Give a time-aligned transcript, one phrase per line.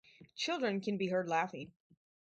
[0.35, 1.73] Children can be heard laughing.